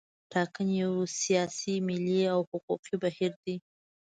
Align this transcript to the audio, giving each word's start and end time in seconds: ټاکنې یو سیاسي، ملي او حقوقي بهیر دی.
ټاکنې 0.31 0.73
یو 0.83 0.93
سیاسي، 1.21 1.75
ملي 1.87 2.21
او 2.33 2.39
حقوقي 2.49 2.95
بهیر 3.03 3.33
دی. 3.43 3.55